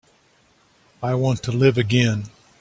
[1.03, 2.23] I want to live again.